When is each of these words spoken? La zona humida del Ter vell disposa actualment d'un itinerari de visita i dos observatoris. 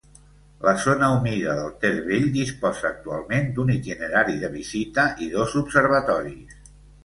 La 0.67 0.71
zona 0.85 1.09
humida 1.17 1.53
del 1.59 1.75
Ter 1.83 1.91
vell 2.07 2.25
disposa 2.39 2.89
actualment 2.91 3.47
d'un 3.61 3.71
itinerari 3.77 4.41
de 4.47 4.53
visita 4.57 5.07
i 5.27 5.33
dos 5.39 5.59
observatoris. 5.67 6.61